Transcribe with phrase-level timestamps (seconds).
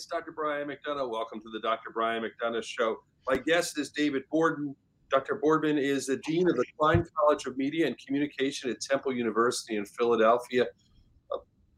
[0.00, 0.32] It's Dr.
[0.32, 1.10] Brian McDonough.
[1.10, 1.90] Welcome to the Dr.
[1.92, 2.96] Brian McDonough Show.
[3.28, 4.74] My guest is David Boardman.
[5.10, 5.36] Dr.
[5.36, 9.76] Boardman is the Dean of the Klein College of Media and Communication at Temple University
[9.76, 10.66] in Philadelphia.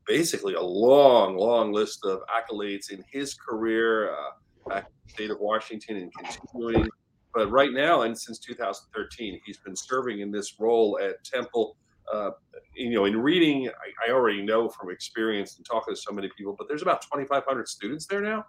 [0.07, 4.31] Basically, a long, long list of accolades in his career, uh,
[4.69, 6.89] back in the state of Washington and continuing.
[7.35, 11.77] But right now, and since 2013, he's been serving in this role at Temple.
[12.13, 12.31] Uh,
[12.75, 16.29] you know, in reading, I, I already know from experience and talking to so many
[16.37, 18.45] people, but there's about 2,500 students there now.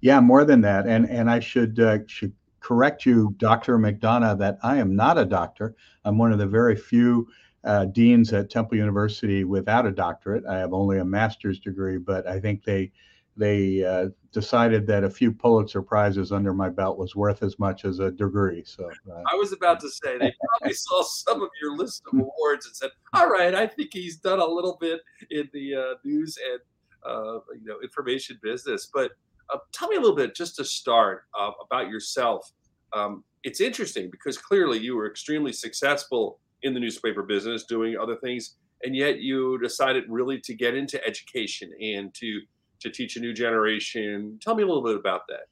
[0.00, 0.86] Yeah, more than that.
[0.86, 3.78] And and I should uh, should correct you, Dr.
[3.78, 5.76] McDonough, that I am not a doctor.
[6.04, 7.28] I'm one of the very few
[7.64, 10.44] uh, deans at Temple University without a doctorate.
[10.46, 12.92] I have only a master's degree, but I think they
[13.36, 17.84] they uh, decided that a few Pulitzer prizes under my belt was worth as much
[17.84, 18.64] as a degree.
[18.66, 22.18] So uh, I was about to say they probably saw some of your list of
[22.18, 25.00] awards and said, "All right, I think he's done a little bit
[25.30, 26.60] in the uh, news and
[27.08, 29.12] uh, you know information business." But
[29.50, 32.52] uh, tell me a little bit, just to start, uh, about yourself.
[32.92, 38.16] Um, it's interesting because clearly you were extremely successful in the newspaper business, doing other
[38.16, 42.40] things, and yet you decided really to get into education and to
[42.80, 44.38] to teach a new generation.
[44.40, 45.46] Tell me a little bit about that.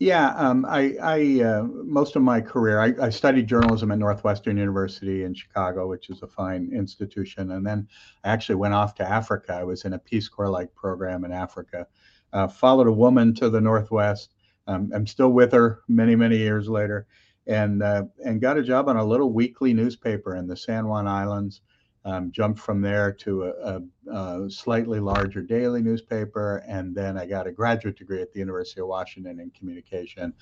[0.00, 4.56] Yeah, um, I, I uh, most of my career, I, I, studied journalism at Northwestern
[4.56, 7.86] University in Chicago, which is a fine institution, and then
[8.24, 9.52] I actually went off to Africa.
[9.52, 11.86] I was in a Peace Corps-like program in Africa.
[12.32, 14.30] Uh, followed a woman to the Northwest.
[14.66, 17.06] Um, I'm still with her many, many years later,
[17.50, 21.06] and uh, and got a job on a little weekly newspaper in the San Juan
[21.06, 21.60] Islands.
[22.02, 27.26] Um, jumped from there to a, a, a, slightly larger daily newspaper, and then I
[27.26, 30.32] got a graduate degree at the University of Washington in communication.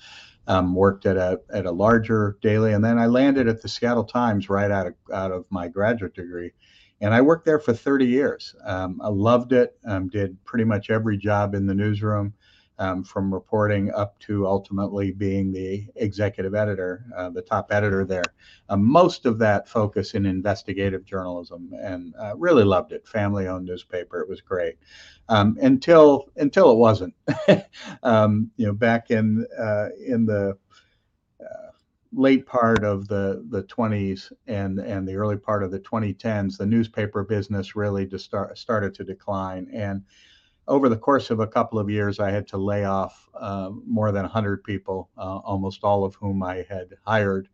[0.47, 4.05] Um, worked at a at a larger daily, and then I landed at the Seattle
[4.05, 6.53] Times right out of out of my graduate degree,
[7.01, 8.55] and I worked there for 30 years.
[8.63, 9.77] Um, I loved it.
[9.85, 12.33] Um, did pretty much every job in the newsroom
[12.79, 18.23] um, from reporting up to ultimately being the executive editor, uh, the top editor there.
[18.69, 23.07] Uh, most of that focus in investigative journalism, and uh, really loved it.
[23.07, 24.77] Family-owned newspaper, it was great
[25.27, 27.13] um, until until it wasn't.
[28.03, 30.57] um, you know, back in uh, in the
[31.41, 31.71] uh,
[32.13, 36.65] late part of the the 20s and and the early part of the 2010s, the
[36.65, 40.03] newspaper business really just start, started to decline and
[40.69, 44.11] over the course of a couple of years, I had to lay off uh, more
[44.11, 47.49] than 100 people, uh, almost all of whom I had hired.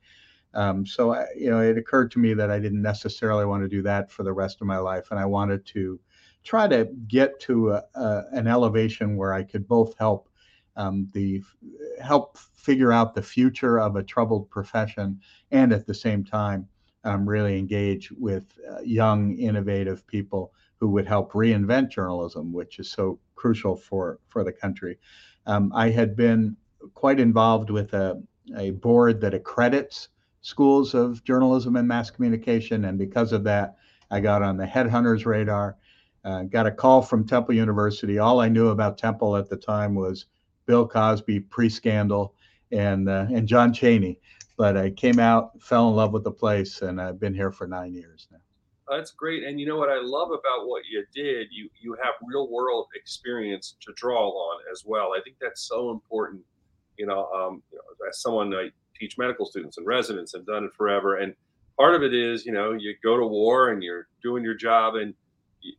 [0.54, 3.70] Um, so, I, you know, it occurred to me that I didn't necessarily want to
[3.70, 6.00] do that for the rest of my life, and I wanted to
[6.44, 10.30] try to get to a, a, an elevation where I could both help
[10.78, 11.42] um, the
[12.02, 15.22] help figure out the future of a troubled profession,
[15.52, 16.68] and at the same time,
[17.06, 22.92] um, really engage with uh, young, innovative people who would help reinvent journalism, which is
[22.92, 24.98] so crucial for, for the country.
[25.46, 26.56] Um, I had been
[26.94, 28.22] quite involved with a,
[28.58, 30.10] a board that accredits
[30.42, 32.86] schools of journalism and mass communication.
[32.86, 33.78] And because of that,
[34.12, 35.78] I got on the headhunters radar.
[36.24, 38.18] Uh, got a call from Temple University.
[38.18, 40.26] All I knew about Temple at the time was
[40.66, 42.34] Bill Cosby pre-scandal
[42.72, 44.20] and uh, and John Chaney.
[44.58, 47.68] But I came out, fell in love with the place, and I've been here for
[47.68, 48.45] nine years now.
[48.90, 49.44] That's great.
[49.44, 52.88] And you know what I love about what you did, you you have real world
[52.96, 55.14] experience to draw on as well.
[55.18, 56.42] I think that's so important.
[56.98, 58.70] You know, um, you know, as someone I
[59.00, 61.18] teach medical students and residents and done it forever.
[61.18, 61.34] And
[61.78, 64.96] part of it is, you know, you go to war and you're doing your job.
[64.96, 65.14] And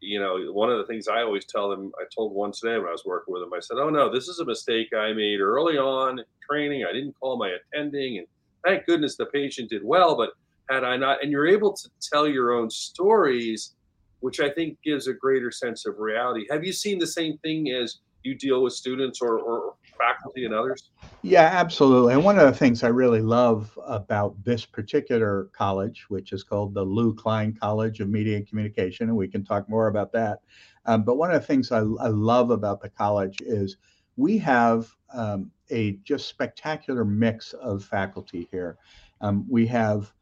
[0.00, 2.88] you know, one of the things I always tell them, I told one today when
[2.88, 5.40] I was working with them, I said, "Oh no, this is a mistake I made
[5.40, 6.84] early on training.
[6.84, 8.26] I didn't call my attending, and
[8.64, 10.30] thank goodness the patient did well, but."
[10.70, 13.74] Had I not, and you're able to tell your own stories,
[14.20, 16.46] which I think gives a greater sense of reality.
[16.50, 20.52] Have you seen the same thing as you deal with students or, or faculty and
[20.52, 20.90] others?
[21.22, 22.14] Yeah, absolutely.
[22.14, 26.74] And one of the things I really love about this particular college, which is called
[26.74, 30.40] the Lew Klein College of Media and Communication, and we can talk more about that.
[30.86, 33.76] Um, but one of the things I, I, love about the college is
[34.16, 38.78] we have um, a just spectacular mix of faculty here.
[39.20, 40.12] Um, we have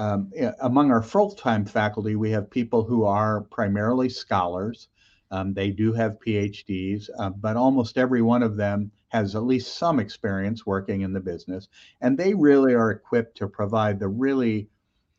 [0.00, 0.32] um,
[0.62, 4.88] among our full-time faculty, we have people who are primarily scholars.
[5.30, 9.76] Um, they do have PhDs, uh, but almost every one of them has at least
[9.76, 11.68] some experience working in the business,
[12.00, 14.70] and they really are equipped to provide the really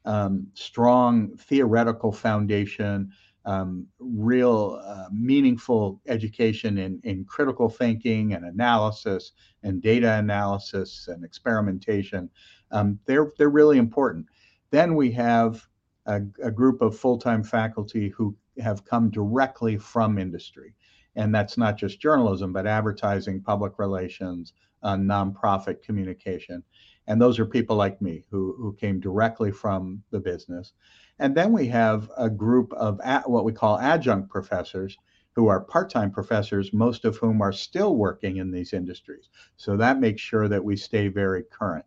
[0.06, 3.12] um, strong theoretical foundation
[3.46, 9.32] um, real uh, meaningful education in, in critical thinking and analysis
[9.64, 12.30] and data analysis and experimentation.
[12.72, 14.28] Um, they're, they're really important.
[14.72, 15.68] Then we have
[16.06, 20.74] a, a group of full-time faculty who have come directly from industry.
[21.16, 24.54] And that's not just journalism, but advertising, public relations,
[24.84, 26.64] uh, nonprofit communication.
[27.08, 30.74] And those are people like me who, who came directly from the business.
[31.20, 34.98] And then we have a group of what we call adjunct professors
[35.34, 39.30] who are part time professors, most of whom are still working in these industries.
[39.58, 41.86] So that makes sure that we stay very current.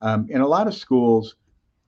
[0.00, 1.36] Um, in a lot of schools,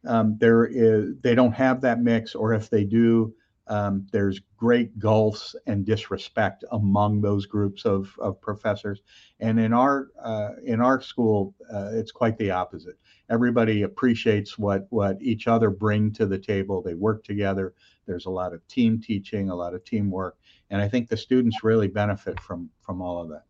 [0.07, 3.35] um, there is they don't have that mix, or if they do,
[3.67, 9.03] um, there's great gulfs and disrespect among those groups of, of professors.
[9.41, 12.97] And in our uh, in our school, uh, it's quite the opposite.
[13.31, 16.83] Everybody appreciates what what each other bring to the table.
[16.83, 17.75] They work together.
[18.07, 20.37] There's a lot of team teaching, a lot of teamwork,
[20.71, 23.45] and I think the students really benefit from from all of that.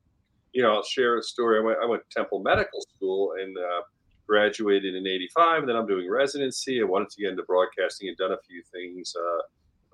[0.53, 1.59] You know, I'll share a story.
[1.59, 3.83] I went, I went to Temple Medical School and uh,
[4.27, 6.81] graduated in '85, and then I'm doing residency.
[6.81, 9.15] I wanted to get into broadcasting and done a few things.
[9.17, 9.43] Uh,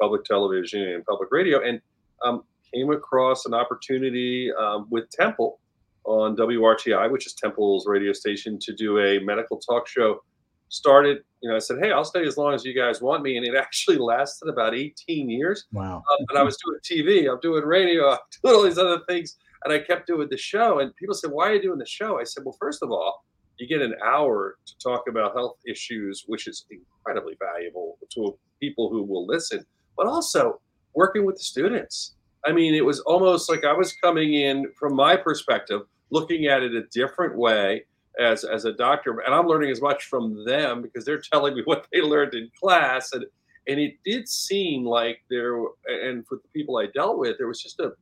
[0.01, 1.81] public television and public radio, and
[2.25, 2.43] um,
[2.73, 5.61] came across an opportunity um, with Temple
[6.05, 10.23] on WRTI, which is Temple's radio station, to do a medical talk show.
[10.69, 13.37] Started, you know, I said, "Hey, I'll stay as long as you guys want me,"
[13.37, 15.67] and it actually lasted about 18 years.
[15.73, 15.97] Wow!
[15.97, 19.37] Um, and I was doing TV, I'm doing radio, I'm doing all these other things,
[19.65, 20.79] and I kept doing the show.
[20.79, 23.25] And people said, "Why are you doing the show?" I said, "Well, first of all."
[23.61, 28.91] You get an hour to talk about health issues, which is incredibly valuable to people
[28.91, 29.65] who will listen
[30.01, 30.59] but also
[30.95, 32.15] working with the students.
[32.47, 36.63] I mean, it was almost like I was coming in from my perspective, looking at
[36.63, 37.85] it a different way
[38.19, 41.63] as as a doctor, and I'm learning as much from them because they're telling me
[41.67, 43.27] what they learned in class, and
[43.69, 45.55] and it did seem like there,
[45.87, 47.93] and for the people I dealt with, there was just a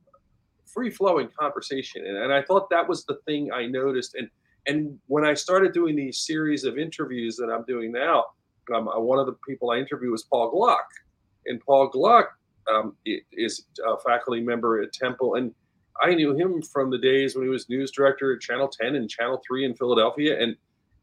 [0.65, 4.29] free flowing conversation, and, and I thought that was the thing I noticed, and
[4.69, 8.25] and when I started doing these series of interviews that I'm doing now,
[8.73, 10.85] um, one of the people I interviewed was Paul Gluck,
[11.47, 12.29] and Paul Gluck
[12.71, 15.53] um, is a faculty member at Temple, and
[16.01, 19.09] I knew him from the days when he was news director at Channel 10 and
[19.09, 20.55] Channel 3 in Philadelphia, and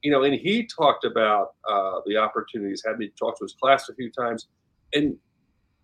[0.03, 2.85] you know, and he talked about uh, the opportunities.
[2.87, 4.47] Had me talk to his class a few times,
[4.95, 5.17] and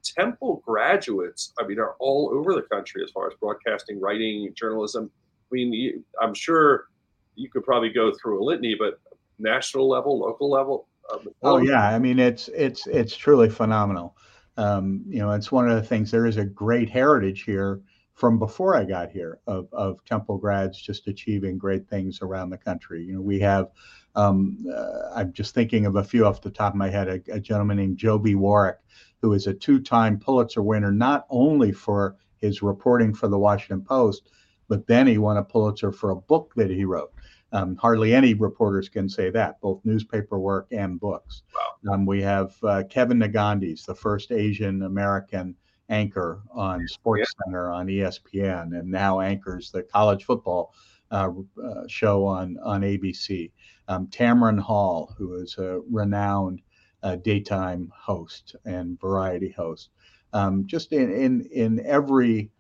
[0.05, 5.11] Temple graduates, I mean, are all over the country as far as broadcasting, writing, journalism.
[5.51, 6.87] I mean, I'm sure
[7.35, 9.01] you could probably go through a litany, but
[9.39, 10.89] national level, local level.
[11.13, 14.17] Um, oh yeah, I mean, it's it's it's truly phenomenal
[14.57, 16.11] um, you know, it's one of the things.
[16.11, 17.81] There is a great heritage here
[18.15, 22.59] from before I got here of, of Temple grads just achieving great things around the
[22.59, 23.05] country.
[23.05, 23.71] You know, we have.
[24.15, 27.09] Um, uh, I'm just thinking of a few off the top of my head.
[27.09, 28.77] A, a gentleman named Joby Warrick,
[29.23, 34.29] who is a two-time Pulitzer winner, not only for his reporting for the Washington Post,
[34.69, 37.12] but then he won a Pulitzer for a book that he wrote.
[37.53, 41.43] Um, hardly any reporters can say that, both newspaper work and books.
[41.55, 41.95] Wow.
[41.95, 45.55] Um, we have uh, Kevin Negandhi, the first Asian American
[45.91, 47.45] anchor on Sports yeah.
[47.45, 50.75] Center on ESPN, and now anchors the college football
[51.11, 51.31] uh,
[51.63, 53.51] uh, show on on ABC.
[53.89, 56.63] Um, Tamron Hall, who is a renowned
[57.03, 59.91] uh, daytime host and variety host,
[60.33, 62.51] um, just in in in every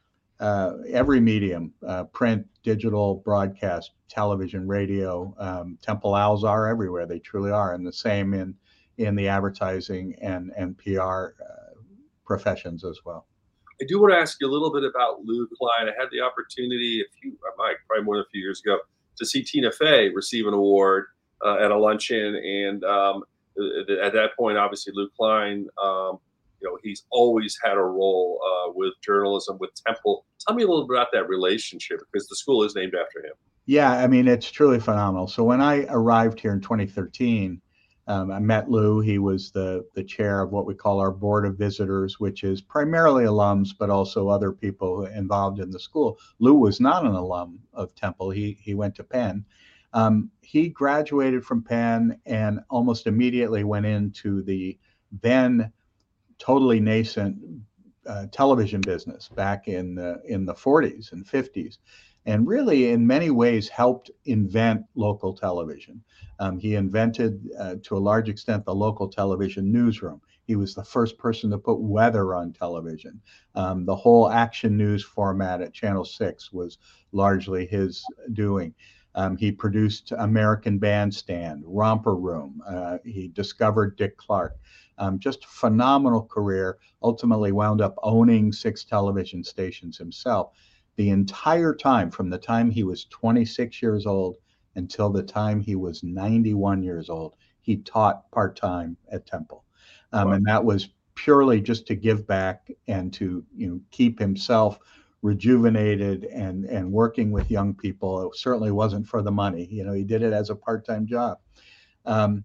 [0.43, 5.32] uh, every medium uh, print, digital, broadcast, television, radio.
[5.39, 7.06] Um, Temple Owls are everywhere.
[7.06, 7.75] They truly are.
[7.75, 8.55] And the same in,
[8.99, 11.01] in the advertising and, and PR
[11.41, 11.75] uh,
[12.27, 13.29] professions as well.
[13.81, 15.89] I do want to ask you a little bit about Lew Klein.
[15.89, 18.79] I had the opportunity a few, might probably more than a few years ago,
[19.19, 21.06] to see Tina Fey receive an award
[21.44, 22.34] uh, at a luncheon.
[22.34, 23.22] And um,
[24.03, 26.19] at that point, obviously, Lew Klein um,
[26.63, 30.25] you know, he's always had a role uh, with journalism with Temple.
[30.47, 33.35] Tell me a little bit about that relationship because the school is named after him.
[33.67, 35.29] Yeah, I mean, it's truly phenomenal.
[35.29, 37.61] So when I arrived here in 2013,
[38.09, 39.01] um, I met Lew.
[39.01, 42.61] He was the the chair of what we call our board of visitors, which is
[42.61, 46.19] primarily alums, but also other people involved in the school.
[46.41, 48.31] Lew was not an alum of Temple.
[48.31, 49.45] He he went to Penn.
[49.93, 54.79] Um, he graduated from Penn and almost immediately went into the
[55.21, 55.71] then
[56.43, 57.39] totally nascent
[58.06, 61.79] uh, television business back in the in the 40s and 50s,
[62.27, 66.03] and really in many ways helped invent local television.
[66.41, 70.20] Um, he invented, uh, to a large extent, the local television newsroom.
[70.44, 73.20] He was the first person to put weather on television.
[73.55, 76.79] Um, the whole action news format at Channel 6 was
[77.13, 78.75] largely his doing.
[79.15, 82.61] Um, he produced American Bandstand, Romper Room.
[82.67, 84.56] Uh, he discovered Dick Clark.
[84.99, 86.79] Um, just phenomenal career.
[87.03, 90.53] Ultimately, wound up owning six television stations himself.
[90.96, 94.37] The entire time, from the time he was 26 years old
[94.75, 99.65] until the time he was 91 years old, he taught part time at Temple,
[100.13, 100.34] um, wow.
[100.34, 104.79] and that was purely just to give back and to you know keep himself
[105.22, 108.29] rejuvenated and and working with young people.
[108.29, 109.67] It certainly wasn't for the money.
[109.70, 111.39] You know, he did it as a part-time job.
[112.05, 112.44] Um,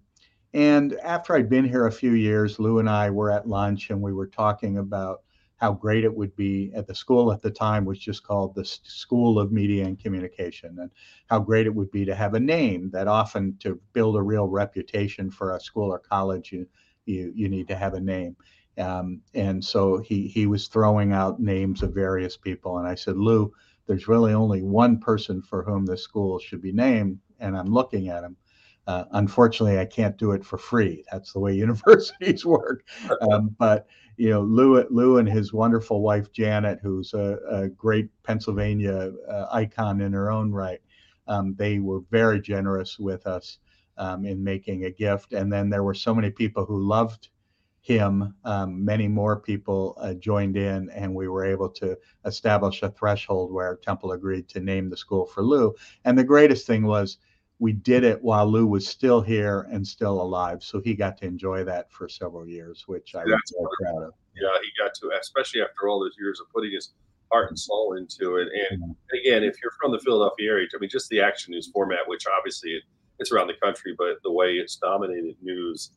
[0.54, 4.00] and after I'd been here a few years, Lew and I were at lunch and
[4.00, 5.22] we were talking about
[5.56, 8.64] how great it would be at the school at the time was just called the
[8.64, 10.90] School of Media and Communication, and
[11.26, 14.46] how great it would be to have a name that often to build a real
[14.46, 16.66] reputation for a school or college, you
[17.06, 18.36] you, you need to have a name.
[18.78, 23.16] Um, and so he he was throwing out names of various people, and I said,
[23.16, 23.52] Lew,
[23.86, 28.08] there's really only one person for whom this school should be named, and I'm looking
[28.08, 28.36] at him.
[28.88, 31.04] Uh, unfortunately, I can't do it for free.
[31.12, 32.84] That's the way universities work.
[33.20, 38.08] Um, but you know, Lew, Lew and his wonderful wife Janet, who's a, a great
[38.24, 40.80] Pennsylvania uh, icon in her own right,
[41.28, 43.58] um, they were very generous with us
[43.98, 45.34] um, in making a gift.
[45.34, 47.28] And then there were so many people who loved
[47.82, 52.90] him, um, many more people uh, joined in, and we were able to establish a
[52.90, 55.74] threshold where Temple agreed to name the school for Lew.
[56.04, 57.18] And the greatest thing was
[57.58, 61.26] we did it while Lew was still here and still alive, so he got to
[61.26, 64.14] enjoy that for several years, which I was very proud of.
[64.36, 66.92] Yeah, he got to, especially after all those years of putting his
[67.32, 68.48] heart and soul into it.
[68.70, 72.00] And again, if you're from the Philadelphia area, I mean, just the action news format,
[72.06, 72.80] which obviously
[73.18, 75.90] it's around the country, but the way it's dominated news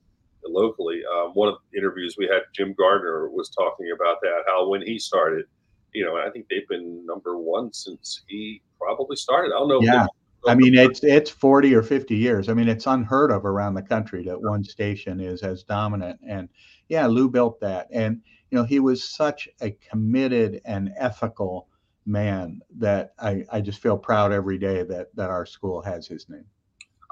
[0.44, 1.04] locally.
[1.06, 4.82] Um, one of the interviews we had, Jim Gardner was talking about that, how when
[4.82, 5.46] he started,
[5.94, 9.54] you know, I think they've been number one since he probably started.
[9.54, 9.82] I don't know.
[9.82, 10.08] Yeah.
[10.48, 12.50] I mean, it's it's 40 or 50 years.
[12.50, 16.20] I mean, it's unheard of around the country that one station is as dominant.
[16.28, 16.50] And
[16.90, 17.88] yeah, Lew built that.
[17.92, 21.68] And, you know, he was such a committed and ethical
[22.06, 26.28] man that I, I just feel proud every day that, that our school has his
[26.28, 26.46] name.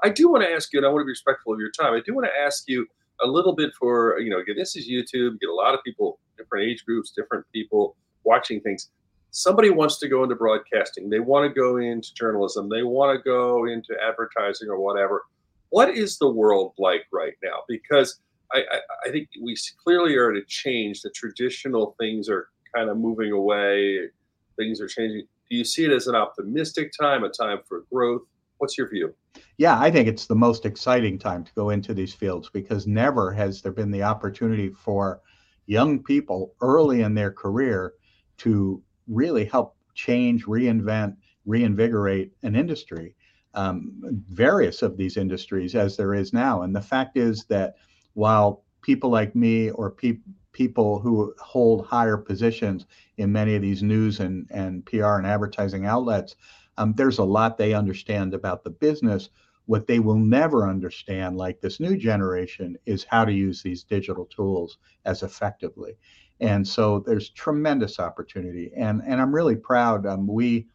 [0.02, 1.94] I do want to ask you, and I want to be respectful of your time.
[1.94, 2.86] I do want to ask you
[3.22, 5.80] a little bit for you know again this is youtube you get a lot of
[5.84, 8.90] people different age groups different people watching things
[9.30, 11.08] somebody wants to go into broadcasting.
[11.08, 12.68] They want to go into journalism.
[12.68, 15.24] They want to go into advertising or whatever.
[15.70, 17.62] What is the world like right now?
[17.68, 18.20] Because
[18.52, 21.02] I, I, I think we clearly are at a change.
[21.02, 24.08] The traditional things are kind of moving away.
[24.56, 25.26] Things are changing.
[25.48, 28.22] Do you see it as an optimistic time a time for growth?
[28.58, 29.14] What's your view?
[29.58, 33.32] Yeah, I think it's the most exciting time to go into these fields because never
[33.32, 35.20] has there been the opportunity for
[35.66, 37.94] young people early in their career
[38.38, 41.16] to really help change, reinvent,
[41.46, 43.14] reinvigorate an industry,
[43.54, 46.62] um, various of these industries as there is now.
[46.62, 47.74] And the fact is that
[48.14, 50.18] while people like me or pe-
[50.52, 52.86] people who hold higher positions
[53.18, 56.36] in many of these news and, and PR and advertising outlets
[56.80, 59.28] um, there's a lot they understand about the business.
[59.66, 64.24] What they will never understand, like this new generation, is how to use these digital
[64.24, 65.98] tools as effectively.
[66.40, 68.70] And so there's tremendous opportunity.
[68.76, 70.06] And, and I'm really proud.
[70.06, 70.66] Um, we,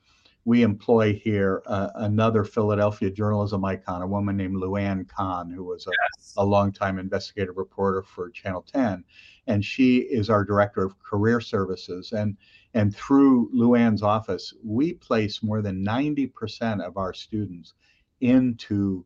[0.46, 5.64] we employ here uh, another Philadelphia journalism icon, a woman named Lu Ann Cahn, who
[5.64, 6.34] was a, yes.
[6.38, 9.04] a longtime investigative reporter for Channel 10.
[9.48, 12.12] And she is our director of career services.
[12.12, 12.38] And
[12.76, 17.74] and through Lu Ann's office, we place more than 90% of our students
[18.20, 19.06] into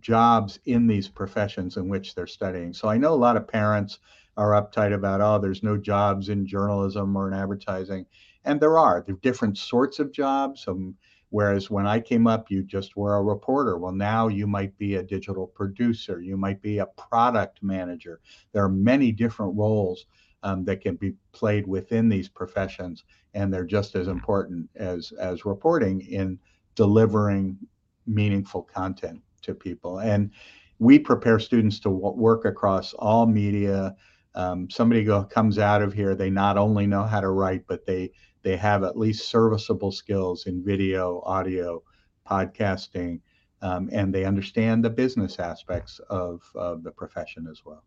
[0.00, 2.72] jobs in these professions in which they're studying.
[2.72, 3.98] So I know a lot of parents
[4.38, 8.06] are uptight about, oh, there's no jobs in journalism or in advertising.
[8.44, 9.02] And there are.
[9.04, 10.66] There are different sorts of jobs.
[10.68, 10.94] Um,
[11.30, 13.78] whereas when I came up, you just were a reporter.
[13.78, 18.20] Well, now you might be a digital producer, you might be a product manager.
[18.52, 20.06] There are many different roles
[20.44, 23.04] um, that can be played within these professions,
[23.34, 26.38] and they're just as important as as reporting in
[26.76, 27.58] delivering
[28.06, 29.98] meaningful content to people.
[29.98, 30.30] And
[30.78, 33.96] we prepare students to work across all media.
[34.34, 37.86] Um, somebody go, comes out of here, they not only know how to write, but
[37.86, 41.82] they they have at least serviceable skills in video, audio,
[42.28, 43.20] podcasting,
[43.62, 47.82] um, and they understand the business aspects of, of the profession as well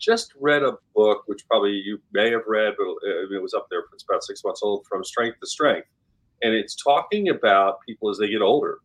[0.00, 3.66] just read a book, which probably you may have read, but uh, it was up
[3.70, 3.82] there.
[3.92, 5.86] It's about six months old, from Strength to Strength,
[6.42, 8.78] and it's talking about people as they get older,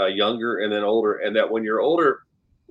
[0.00, 2.22] uh, younger and then older, and that when you're older,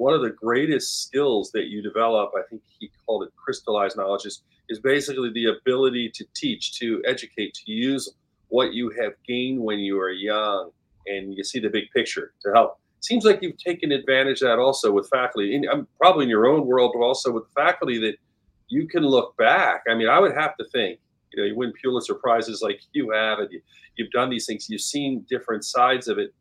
[0.02, 4.26] one of the greatest skills that you develop, I think he called it crystallized knowledge,
[4.26, 8.04] is, is basically the ability to teach, to educate, to use
[8.50, 10.72] what you have gained when you are young,
[11.08, 14.60] and you see the big picture to help seems like you've taken advantage of that
[14.60, 18.16] also with faculty, and um, probably in your own world, but also with faculty that
[18.70, 19.84] you can look back.
[19.90, 21.00] I mean, I would have to think,
[21.34, 23.62] you know, you win Pulitzer prizes like you have, and you,
[23.96, 24.70] you've done these things.
[24.70, 26.34] You've seen different sides of it.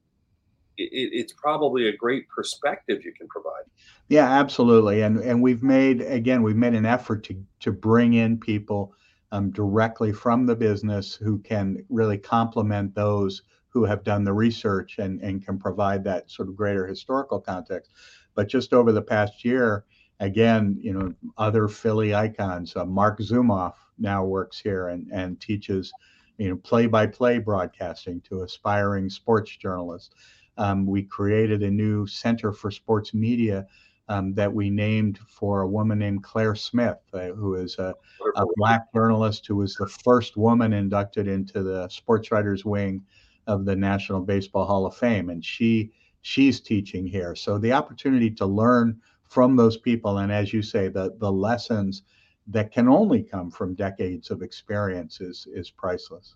[0.81, 1.11] It.
[1.13, 3.65] It's probably a great perspective you can provide.
[4.09, 5.03] Yeah, absolutely.
[5.03, 8.95] And and we've made again, we've made an effort to to bring in people
[9.33, 14.99] um, directly from the business who can really complement those who have done the research
[14.99, 17.93] and, and can provide that sort of greater historical context.
[18.35, 19.85] But just over the past year,
[20.19, 25.93] again, you know, other Philly icons, uh, Marc Zumoff now works here and, and teaches,
[26.37, 30.17] you know, play-by-play broadcasting to aspiring sports journalists.
[30.59, 33.67] Um, we created a new Center for Sports Media
[34.11, 37.95] um, that we named for a woman named Claire Smith, uh, who is a,
[38.35, 43.05] a, black journalist who was the first woman inducted into the sports writers wing
[43.47, 45.93] of the National Baseball Hall of Fame, and she
[46.23, 47.37] she's teaching here.
[47.37, 52.03] So the opportunity to learn from those people, and as you say, the the lessons
[52.49, 56.35] that can only come from decades of experience is is priceless.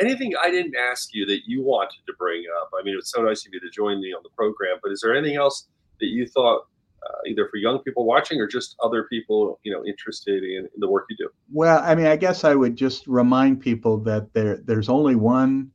[0.00, 2.70] Anything I didn't ask you that you wanted to bring up?
[2.78, 4.92] I mean, it was so nice of you to join me on the program, but
[4.92, 5.68] is there anything else
[6.00, 6.66] that you thought
[7.06, 10.78] uh, either for young people watching or just other people you know interested in, in,
[10.78, 14.32] the work you do well i mean i guess i would just remind people that
[14.32, 15.70] there there's only one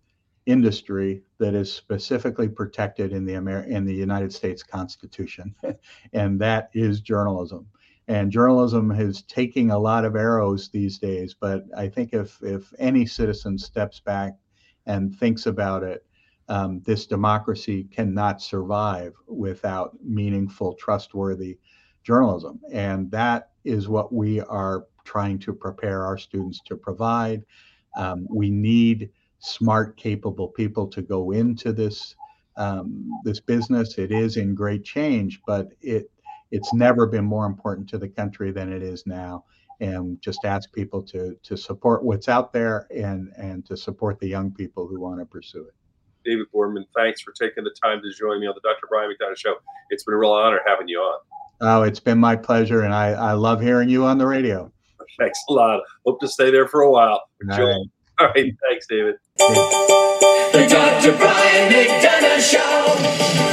[0.46, 5.54] industry that is specifically protected in the Amer- in the united states constitution
[6.14, 7.68] and that is journalism
[8.10, 12.74] and journalism is taking a lot of arrows these days but i think if if
[12.80, 14.34] any citizen steps back
[14.86, 16.04] and thinks about it
[16.50, 21.60] um, this democracy cannot survive without meaningful, trustworthy
[22.04, 22.60] journalism.
[22.74, 27.44] And that is what we are trying to prepare our students to provide.
[27.96, 32.16] Um, we need smart, capable people to go into this
[32.58, 33.98] um, this business.
[33.98, 36.12] It is in great change, but it
[36.52, 39.46] it's never been more important to the country than it is now.
[39.82, 44.28] And just ask people to to support what's out there and and to support the
[44.28, 45.74] young people who want to pursue it.
[46.26, 48.88] David Boardman, thanks for taking the time to join me on the Dr.
[48.90, 49.56] Brian McDonough Show.
[49.90, 51.20] It's been a real honor having you on.
[51.62, 54.72] Oh, it's been my pleasure, and I, I love hearing you on the radio.
[55.18, 55.82] Thanks a lot.
[56.06, 57.24] Hope to stay there for a while.
[57.52, 57.76] All right.
[58.20, 58.54] All right.
[58.70, 59.16] Thanks, David.
[59.38, 61.18] The Dr.
[61.18, 63.49] Brian McDonough Show.